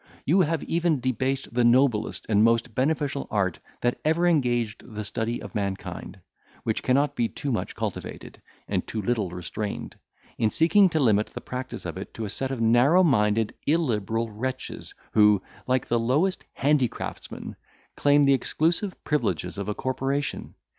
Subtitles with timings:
[0.25, 5.39] You have even debased the noblest and most beneficial art that ever engaged the study
[5.39, 6.19] of mankind,
[6.63, 9.95] which cannot be too much cultivated, and too little restrained,
[10.39, 14.31] in seeking to limit the practice of it to a set of narrow minded, illiberal
[14.31, 17.55] wretches, who, like the lowest handicraftsmen,
[17.95, 20.55] claim the exclusive privileges of a corporation.